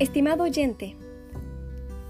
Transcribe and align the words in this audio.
Estimado 0.00 0.44
oyente, 0.44 0.94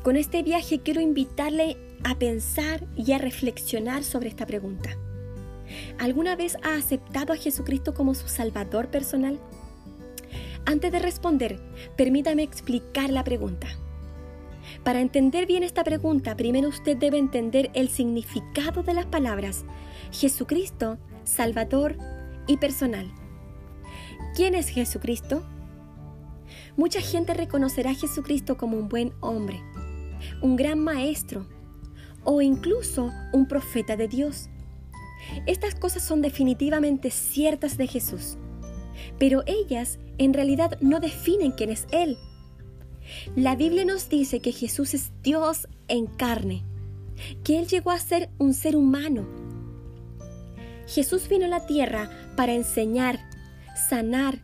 con 0.02 0.16
este 0.16 0.42
viaje 0.42 0.80
quiero 0.80 1.00
invitarle 1.00 1.78
a 2.04 2.18
pensar 2.18 2.86
y 2.94 3.12
a 3.12 3.18
reflexionar 3.18 4.04
sobre 4.04 4.28
esta 4.28 4.44
pregunta. 4.44 4.90
¿Alguna 5.98 6.36
vez 6.36 6.58
ha 6.62 6.74
aceptado 6.74 7.32
a 7.32 7.36
Jesucristo 7.36 7.94
como 7.94 8.14
su 8.14 8.28
Salvador 8.28 8.88
personal? 8.88 9.40
Antes 10.66 10.92
de 10.92 10.98
responder, 10.98 11.62
permítame 11.96 12.42
explicar 12.42 13.08
la 13.08 13.24
pregunta. 13.24 13.68
Para 14.84 15.00
entender 15.00 15.46
bien 15.46 15.62
esta 15.62 15.82
pregunta, 15.82 16.36
primero 16.36 16.68
usted 16.68 16.94
debe 16.94 17.16
entender 17.16 17.70
el 17.72 17.88
significado 17.88 18.82
de 18.82 18.92
las 18.92 19.06
palabras 19.06 19.64
Jesucristo, 20.12 20.98
Salvador 21.24 21.96
y 22.46 22.58
personal. 22.58 23.10
¿Quién 24.36 24.54
es 24.54 24.68
Jesucristo? 24.68 25.42
Mucha 26.76 27.00
gente 27.00 27.34
reconocerá 27.34 27.90
a 27.90 27.94
Jesucristo 27.94 28.56
como 28.56 28.76
un 28.76 28.88
buen 28.88 29.12
hombre, 29.20 29.60
un 30.42 30.56
gran 30.56 30.78
maestro 30.78 31.46
o 32.24 32.42
incluso 32.42 33.10
un 33.32 33.46
profeta 33.46 33.96
de 33.96 34.08
Dios. 34.08 34.48
Estas 35.46 35.74
cosas 35.74 36.02
son 36.02 36.22
definitivamente 36.22 37.10
ciertas 37.10 37.76
de 37.76 37.86
Jesús, 37.86 38.36
pero 39.18 39.42
ellas 39.46 39.98
en 40.18 40.34
realidad 40.34 40.78
no 40.80 41.00
definen 41.00 41.52
quién 41.52 41.70
es 41.70 41.86
Él. 41.90 42.16
La 43.34 43.56
Biblia 43.56 43.84
nos 43.84 44.08
dice 44.08 44.40
que 44.40 44.52
Jesús 44.52 44.94
es 44.94 45.12
Dios 45.22 45.68
en 45.88 46.06
carne, 46.06 46.64
que 47.42 47.58
Él 47.58 47.66
llegó 47.66 47.90
a 47.90 47.98
ser 47.98 48.30
un 48.38 48.54
ser 48.54 48.76
humano. 48.76 49.26
Jesús 50.86 51.28
vino 51.28 51.46
a 51.46 51.48
la 51.48 51.66
tierra 51.66 52.10
para 52.36 52.54
enseñar, 52.54 53.18
sanar, 53.88 54.42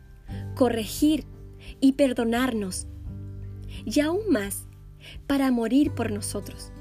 corregir 0.55 1.25
y 1.85 1.91
perdonarnos, 1.91 2.87
y 3.85 3.99
aún 3.99 4.31
más, 4.31 4.65
para 5.27 5.51
morir 5.51 5.91
por 5.91 6.11
nosotros. 6.11 6.71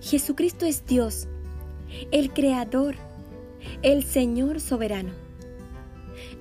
Jesucristo 0.00 0.66
es 0.66 0.84
Dios, 0.84 1.28
el 2.10 2.32
Creador, 2.32 2.96
el 3.82 4.02
Señor 4.02 4.58
soberano. 4.58 5.10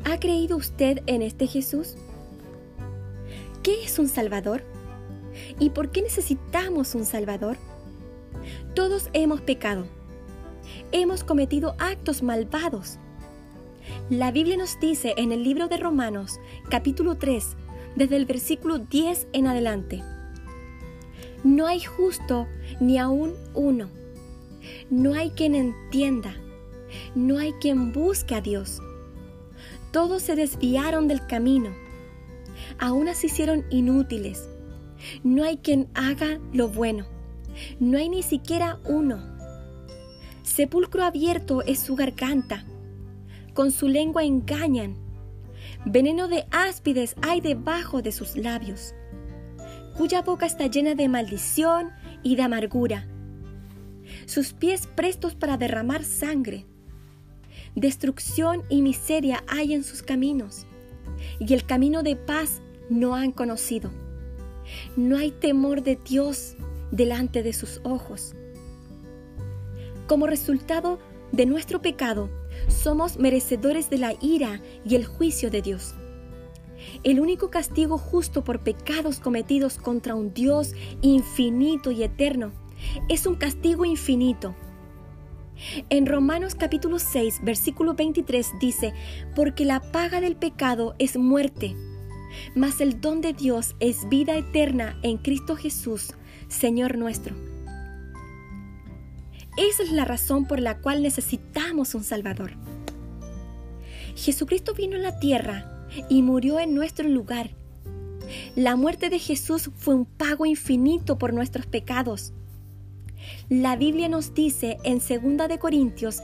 ¿Ha 0.04 0.20
creído 0.20 0.58
usted 0.58 1.04
en 1.06 1.22
este 1.22 1.46
Jesús? 1.46 1.94
¿Qué 3.62 3.84
es 3.84 4.00
un 4.00 4.08
Salvador? 4.08 4.64
¿Y 5.60 5.70
por 5.70 5.92
qué 5.92 6.02
necesitamos 6.02 6.96
un 6.96 7.06
Salvador? 7.06 7.58
Todos 8.74 9.12
hemos 9.14 9.42
pecado. 9.42 9.86
Hemos 10.92 11.24
cometido 11.24 11.76
actos 11.78 12.24
malvados. 12.24 12.98
La 14.10 14.32
Biblia 14.32 14.58
nos 14.58 14.80
dice 14.80 15.14
en 15.18 15.32
el 15.32 15.44
libro 15.44 15.68
de 15.68 15.78
Romanos, 15.78 16.40
capítulo 16.70 17.16
3, 17.18 17.56
desde 17.96 18.16
el 18.16 18.26
versículo 18.26 18.80
10 18.80 19.28
en 19.34 19.48
adelante. 19.48 20.04
No 21.44 21.68
hay 21.68 21.80
justo 21.80 22.48
ni 22.80 22.98
aún 22.98 23.34
uno. 23.54 23.90
No 24.90 25.14
hay 25.14 25.32
quien 25.32 25.56
entienda. 25.56 26.36
No 27.16 27.38
hay 27.38 27.54
quien 27.54 27.92
busque 27.94 28.36
a 28.36 28.42
Dios. 28.42 28.82
Todos 29.92 30.22
se 30.22 30.36
desviaron 30.36 31.08
del 31.08 31.26
camino 31.26 31.70
aún 32.78 33.14
se 33.14 33.28
hicieron 33.28 33.66
inútiles. 33.70 34.48
No 35.24 35.44
hay 35.44 35.58
quien 35.58 35.90
haga 35.94 36.40
lo 36.54 36.68
bueno. 36.68 37.06
No 37.80 37.98
hay 37.98 38.10
ni 38.10 38.24
siquiera 38.24 38.80
uno. 38.86 39.22
Sepulcro 40.44 41.04
abierto 41.04 41.62
es 41.64 41.80
su 41.80 41.96
garganta. 41.96 42.66
Con 43.54 43.72
su 43.72 43.88
lengua 43.88 44.24
engañan. 44.24 44.96
Veneno 45.86 46.28
de 46.28 46.46
áspides 46.52 47.16
hay 47.22 47.40
debajo 47.40 48.02
de 48.02 48.12
sus 48.12 48.36
labios, 48.36 48.94
cuya 49.98 50.22
boca 50.22 50.46
está 50.46 50.68
llena 50.68 50.94
de 50.94 51.08
maldición 51.08 51.92
y 52.22 52.36
de 52.36 52.44
amargura. 52.44 53.08
Sus 54.26 54.54
pies 54.54 54.88
prestos 54.88 55.36
para 55.36 55.58
derramar 55.58 56.04
sangre. 56.04 56.66
Destrucción 57.76 58.64
y 58.70 58.82
miseria 58.82 59.44
hay 59.48 59.74
en 59.74 59.84
sus 59.84 60.04
caminos, 60.04 60.66
y 61.40 61.54
el 61.54 61.66
camino 61.66 62.04
de 62.04 62.16
paz 62.16 62.62
no 62.90 63.16
han 63.16 63.32
conocido. 63.32 63.90
No 64.98 65.18
hay 65.18 65.32
temor 65.32 65.82
de 65.82 65.96
Dios 65.96 66.56
delante 66.92 67.42
de 67.42 67.54
sus 67.54 67.80
ojos. 67.84 68.36
Como 70.08 70.28
resultado 70.28 71.00
de 71.32 71.46
nuestro 71.46 71.82
pecado, 71.82 72.30
somos 72.68 73.18
merecedores 73.18 73.90
de 73.90 73.98
la 73.98 74.16
ira 74.22 74.62
y 74.86 74.96
el 74.96 75.06
juicio 75.06 75.50
de 75.50 75.62
Dios. 75.62 75.96
El 77.04 77.20
único 77.20 77.50
castigo 77.50 77.98
justo 77.98 78.44
por 78.44 78.62
pecados 78.62 79.20
cometidos 79.20 79.78
contra 79.78 80.16
un 80.16 80.34
Dios 80.34 80.74
infinito 81.02 81.92
y 81.92 82.04
eterno 82.04 82.52
es 83.10 83.26
un 83.26 83.36
castigo 83.36 83.86
infinito. 83.86 84.56
En 85.90 86.06
Romanos 86.06 86.56
capítulo 86.56 87.00
6, 87.00 87.42
versículo 87.44 87.94
23 87.94 88.54
dice, 88.62 88.94
porque 89.36 89.66
la 89.66 89.82
paga 89.92 90.22
del 90.22 90.38
pecado 90.38 90.96
es 91.00 91.18
muerte 91.18 91.76
mas 92.56 92.82
el 92.82 93.02
don 93.02 93.22
de 93.22 93.34
Dios 93.34 93.76
es 93.80 94.08
vida 94.10 94.38
eterna 94.38 94.98
en 95.04 95.18
Cristo 95.18 95.56
Jesús, 95.56 96.14
Señor 96.48 96.98
nuestro. 96.98 97.49
Esa 99.60 99.84
es 99.84 99.92
la 99.92 100.06
razón 100.06 100.46
por 100.46 100.62
la 100.62 100.78
cual 100.78 101.04
necesitamos 101.04 101.94
un 101.94 102.06
Salvador. 102.06 102.52
Jesucristo 104.16 104.74
vino 104.74 104.96
a 104.96 105.00
la 105.00 105.20
tierra 105.20 105.90
y 106.08 106.22
murió 106.22 106.62
en 106.62 106.74
nuestro 106.74 107.10
lugar. 107.10 107.50
La 108.56 108.78
muerte 108.78 109.10
de 109.10 109.20
Jesús 109.20 109.70
fue 109.76 109.96
un 109.96 110.06
pago 110.06 110.46
infinito 110.46 111.18
por 111.18 111.34
nuestros 111.34 111.66
pecados. 111.66 112.32
La 113.50 113.76
Biblia 113.76 114.08
nos 114.08 114.34
dice 114.34 114.78
en 114.86 115.00
2 115.00 115.50
de 115.50 115.60
Corintios 115.60 116.22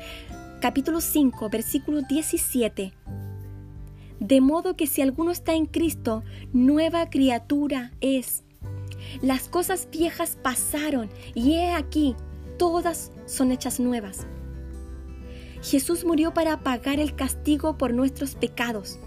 capítulo 0.61 1.01
5 1.01 1.49
versículo 1.49 2.03
17 2.03 2.93
de 4.21 4.41
modo 4.41 4.77
que 4.77 4.87
si 4.87 5.01
alguno 5.01 5.31
está 5.31 5.53
en 5.55 5.65
Cristo, 5.65 6.23
nueva 6.53 7.09
criatura 7.09 7.91
es. 7.99 8.45
Las 9.21 9.49
cosas 9.49 9.89
viejas 9.91 10.37
pasaron 10.41 11.09
y 11.33 11.55
he 11.55 11.73
aquí, 11.73 12.15
todas 12.57 13.11
son 13.25 13.51
hechas 13.51 13.79
nuevas. 13.79 14.25
Jesús 15.61 16.05
murió 16.05 16.33
para 16.33 16.59
pagar 16.59 16.99
el 16.99 17.15
castigo 17.15 17.77
por 17.77 17.93
nuestros 17.93 18.35
pecados. 18.35 18.99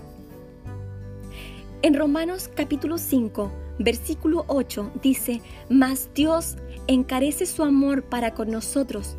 En 1.82 1.94
Romanos 1.94 2.50
capítulo 2.54 2.98
5, 2.98 3.52
versículo 3.78 4.44
8 4.48 4.90
dice, 5.02 5.40
Mas 5.68 6.10
Dios 6.14 6.56
encarece 6.88 7.46
su 7.46 7.62
amor 7.62 8.02
para 8.02 8.34
con 8.34 8.50
nosotros, 8.50 9.16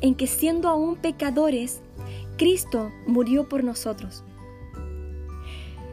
en 0.00 0.14
que 0.14 0.26
siendo 0.26 0.68
aún 0.68 0.96
pecadores, 0.96 1.82
Cristo 2.38 2.90
murió 3.06 3.48
por 3.48 3.62
nosotros. 3.62 4.24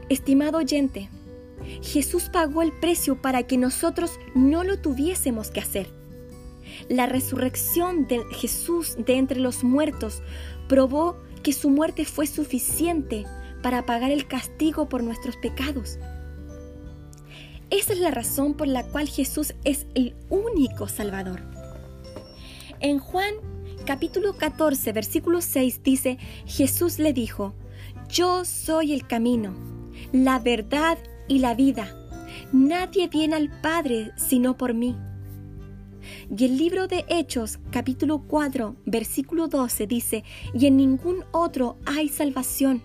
Estimado 0.07 0.59
oyente, 0.59 1.09
Jesús 1.81 2.29
pagó 2.31 2.61
el 2.61 2.71
precio 2.71 3.21
para 3.21 3.43
que 3.43 3.57
nosotros 3.57 4.17
no 4.33 4.63
lo 4.63 4.79
tuviésemos 4.79 5.51
que 5.51 5.59
hacer. 5.59 5.96
La 6.89 7.05
resurrección 7.05 8.07
de 8.07 8.23
Jesús 8.31 8.97
de 8.97 9.17
entre 9.17 9.39
los 9.39 9.63
muertos 9.63 10.21
probó 10.67 11.17
que 11.43 11.53
su 11.53 11.69
muerte 11.69 12.05
fue 12.05 12.27
suficiente 12.27 13.25
para 13.61 13.85
pagar 13.85 14.11
el 14.11 14.27
castigo 14.27 14.89
por 14.89 15.03
nuestros 15.03 15.37
pecados. 15.37 15.97
Esa 17.69 17.93
es 17.93 17.99
la 17.99 18.11
razón 18.11 18.53
por 18.53 18.67
la 18.67 18.83
cual 18.83 19.09
Jesús 19.09 19.53
es 19.63 19.87
el 19.93 20.15
único 20.29 20.87
Salvador. 20.87 21.41
En 22.79 22.99
Juan 22.99 23.33
capítulo 23.85 24.37
14, 24.37 24.91
versículo 24.93 25.41
6 25.41 25.83
dice, 25.83 26.17
Jesús 26.45 26.99
le 26.99 27.13
dijo, 27.13 27.53
Yo 28.09 28.45
soy 28.45 28.93
el 28.93 29.05
camino 29.07 29.67
la 30.11 30.39
verdad 30.39 30.97
y 31.27 31.39
la 31.39 31.53
vida. 31.53 31.93
Nadie 32.51 33.07
viene 33.07 33.35
al 33.35 33.49
Padre 33.61 34.11
sino 34.15 34.57
por 34.57 34.73
mí. 34.73 34.95
Y 36.35 36.45
el 36.45 36.57
libro 36.57 36.87
de 36.87 37.05
Hechos, 37.07 37.59
capítulo 37.71 38.23
4, 38.27 38.75
versículo 38.85 39.47
12 39.47 39.87
dice, 39.87 40.23
y 40.53 40.67
en 40.67 40.77
ningún 40.77 41.23
otro 41.31 41.77
hay 41.85 42.09
salvación, 42.09 42.81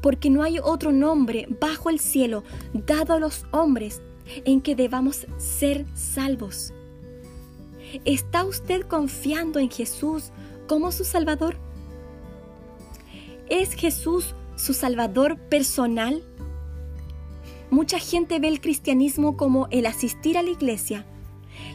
porque 0.00 0.30
no 0.30 0.42
hay 0.42 0.58
otro 0.58 0.92
nombre 0.92 1.46
bajo 1.60 1.90
el 1.90 1.98
cielo 1.98 2.44
dado 2.72 3.14
a 3.14 3.20
los 3.20 3.44
hombres 3.50 4.02
en 4.44 4.60
que 4.60 4.74
debamos 4.74 5.26
ser 5.38 5.86
salvos. 5.94 6.72
¿Está 8.04 8.44
usted 8.44 8.82
confiando 8.82 9.58
en 9.58 9.70
Jesús 9.70 10.30
como 10.68 10.92
su 10.92 11.04
Salvador? 11.04 11.56
¿Es 13.48 13.74
Jesús 13.74 14.34
su 14.54 14.74
Salvador 14.74 15.38
personal? 15.38 16.22
Mucha 17.70 17.98
gente 17.98 18.38
ve 18.38 18.48
el 18.48 18.60
cristianismo 18.60 19.36
como 19.36 19.66
el 19.70 19.86
asistir 19.86 20.38
a 20.38 20.42
la 20.42 20.50
iglesia, 20.50 21.04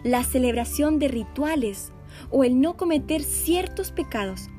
la 0.05 0.23
celebración 0.23 0.99
de 0.99 1.07
rituales 1.07 1.91
o 2.29 2.43
el 2.43 2.61
no 2.61 2.77
cometer 2.77 3.23
ciertos 3.23 3.91
pecados. 3.91 4.49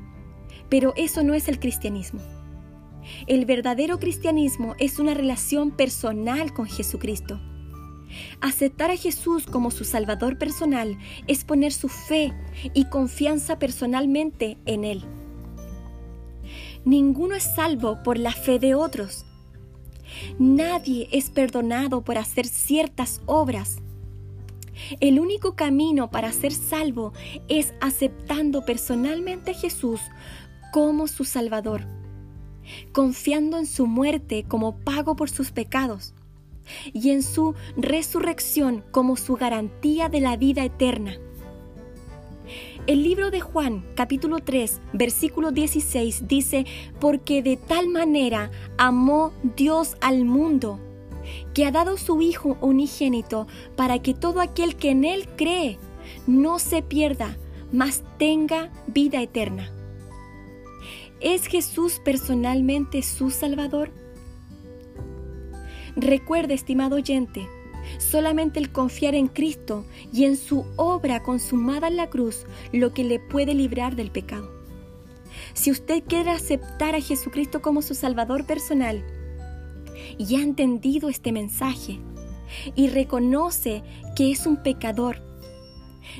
Pero 0.69 0.93
eso 0.97 1.23
no 1.23 1.33
es 1.33 1.47
el 1.47 1.57
cristianismo. 1.57 2.19
El 3.27 3.45
verdadero 3.45 3.97
cristianismo 3.97 4.75
es 4.77 4.99
una 4.99 5.13
relación 5.13 5.71
personal 5.71 6.53
con 6.53 6.67
Jesucristo. 6.67 7.39
Aceptar 8.41 8.91
a 8.91 8.97
Jesús 8.97 9.45
como 9.45 9.71
su 9.71 9.85
Salvador 9.85 10.37
personal 10.37 10.97
es 11.27 11.45
poner 11.45 11.71
su 11.71 11.87
fe 11.87 12.33
y 12.73 12.89
confianza 12.89 13.57
personalmente 13.57 14.57
en 14.65 14.83
Él. 14.83 15.05
Ninguno 16.83 17.35
es 17.35 17.55
salvo 17.55 18.03
por 18.03 18.19
la 18.19 18.33
fe 18.33 18.59
de 18.59 18.75
otros. 18.75 19.25
Nadie 20.39 21.07
es 21.13 21.29
perdonado 21.29 22.03
por 22.03 22.17
hacer 22.17 22.47
ciertas 22.47 23.21
obras. 23.25 23.77
El 24.99 25.19
único 25.19 25.55
camino 25.55 26.09
para 26.11 26.31
ser 26.31 26.53
salvo 26.53 27.13
es 27.47 27.73
aceptando 27.81 28.63
personalmente 28.65 29.51
a 29.51 29.55
Jesús 29.55 30.01
como 30.71 31.07
su 31.07 31.23
Salvador, 31.23 31.85
confiando 32.91 33.57
en 33.57 33.65
su 33.65 33.87
muerte 33.87 34.45
como 34.47 34.77
pago 34.79 35.15
por 35.15 35.29
sus 35.29 35.51
pecados 35.51 36.13
y 36.93 37.11
en 37.11 37.23
su 37.23 37.55
resurrección 37.77 38.83
como 38.91 39.15
su 39.15 39.35
garantía 39.35 40.09
de 40.09 40.21
la 40.21 40.37
vida 40.37 40.63
eterna. 40.63 41.17
El 42.85 43.03
libro 43.03 43.31
de 43.31 43.41
Juan, 43.41 43.85
capítulo 43.95 44.39
3, 44.39 44.79
versículo 44.93 45.51
16 45.51 46.27
dice, 46.27 46.65
porque 47.01 47.43
de 47.43 47.57
tal 47.57 47.89
manera 47.89 48.49
amó 48.77 49.33
Dios 49.57 49.97
al 49.99 50.23
mundo, 50.23 50.79
que 51.53 51.65
ha 51.65 51.71
dado 51.71 51.97
su 51.97 52.21
Hijo 52.21 52.57
unigénito 52.61 53.47
para 53.75 53.99
que 53.99 54.13
todo 54.13 54.41
aquel 54.41 54.75
que 54.75 54.91
en 54.91 55.05
Él 55.05 55.27
cree 55.35 55.77
no 56.25 56.59
se 56.59 56.81
pierda, 56.81 57.37
mas 57.71 58.03
tenga 58.17 58.71
vida 58.87 59.21
eterna. 59.21 59.71
¿Es 61.19 61.47
Jesús 61.47 61.99
personalmente 62.03 63.01
su 63.01 63.31
Salvador? 63.31 63.91
Recuerde, 65.95 66.53
estimado 66.53 66.97
oyente, 66.97 67.47
solamente 67.97 68.59
el 68.59 68.71
confiar 68.71 69.15
en 69.15 69.27
Cristo 69.27 69.83
y 70.13 70.25
en 70.25 70.37
su 70.37 70.65
obra 70.75 71.23
consumada 71.23 71.87
en 71.87 71.97
la 71.97 72.09
cruz 72.09 72.45
lo 72.71 72.93
que 72.93 73.03
le 73.03 73.19
puede 73.19 73.55
librar 73.55 73.95
del 73.95 74.11
pecado. 74.11 74.51
Si 75.53 75.71
usted 75.71 76.03
quiere 76.07 76.29
aceptar 76.29 76.93
a 76.93 77.01
Jesucristo 77.01 77.61
como 77.61 77.81
su 77.81 77.95
Salvador 77.95 78.45
personal 78.45 79.03
y 80.17 80.35
ha 80.35 80.41
entendido 80.41 81.09
este 81.09 81.31
mensaje 81.31 81.99
y 82.75 82.87
reconoce 82.87 83.83
que 84.15 84.31
es 84.31 84.45
un 84.45 84.57
pecador, 84.57 85.21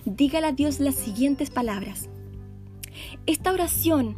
dígale 0.06 0.48
a 0.48 0.52
Dios 0.52 0.80
las 0.80 0.96
siguientes 0.96 1.50
palabras. 1.50 2.10
Esta 3.26 3.52
oración 3.52 4.18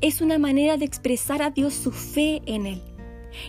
es 0.00 0.20
una 0.20 0.38
manera 0.38 0.76
de 0.76 0.84
expresar 0.84 1.42
a 1.42 1.50
Dios 1.50 1.74
su 1.74 1.92
fe 1.92 2.42
en 2.46 2.66
Él 2.66 2.82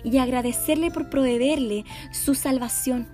y 0.03 0.17
agradecerle 0.17 0.91
por 0.91 1.09
proveerle 1.09 1.85
su 2.11 2.35
salvación. 2.35 3.07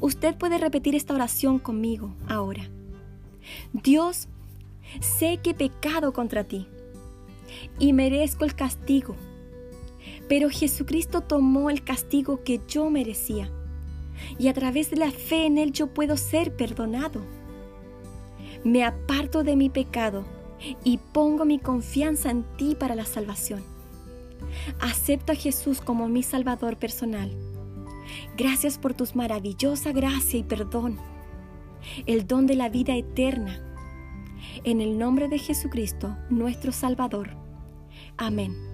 Usted 0.00 0.36
puede 0.36 0.58
repetir 0.58 0.94
esta 0.94 1.14
oración 1.14 1.58
conmigo 1.58 2.14
ahora. 2.28 2.70
Dios, 3.72 4.28
sé 5.00 5.38
que 5.42 5.50
he 5.50 5.54
pecado 5.54 6.12
contra 6.12 6.44
ti 6.44 6.66
y 7.78 7.92
merezco 7.92 8.44
el 8.44 8.54
castigo, 8.54 9.16
pero 10.28 10.48
Jesucristo 10.50 11.20
tomó 11.20 11.70
el 11.70 11.84
castigo 11.84 12.42
que 12.44 12.60
yo 12.66 12.90
merecía 12.90 13.50
y 14.38 14.48
a 14.48 14.54
través 14.54 14.90
de 14.90 14.96
la 14.96 15.10
fe 15.10 15.46
en 15.46 15.58
Él 15.58 15.72
yo 15.72 15.88
puedo 15.88 16.16
ser 16.16 16.56
perdonado. 16.56 17.22
Me 18.64 18.84
aparto 18.84 19.44
de 19.44 19.56
mi 19.56 19.68
pecado 19.68 20.24
y 20.82 20.98
pongo 21.12 21.44
mi 21.44 21.58
confianza 21.58 22.30
en 22.30 22.44
ti 22.56 22.74
para 22.74 22.94
la 22.94 23.04
salvación. 23.04 23.62
Acepto 24.80 25.32
a 25.32 25.36
Jesús 25.36 25.80
como 25.80 26.08
mi 26.08 26.22
Salvador 26.22 26.76
personal. 26.76 27.30
Gracias 28.36 28.78
por 28.78 28.94
tus 28.94 29.14
maravillosa 29.16 29.92
gracia 29.92 30.38
y 30.38 30.42
perdón, 30.42 30.98
el 32.06 32.26
don 32.26 32.46
de 32.46 32.54
la 32.54 32.68
vida 32.68 32.96
eterna. 32.96 33.60
En 34.62 34.80
el 34.80 34.98
nombre 34.98 35.28
de 35.28 35.38
Jesucristo, 35.38 36.16
nuestro 36.30 36.72
Salvador. 36.72 37.30
Amén. 38.16 38.73